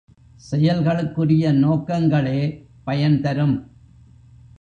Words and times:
செயல்களுக்குரிய 0.51 1.51
நோக்கங்களே 1.53 2.39
பயன்தரும். 2.85 3.55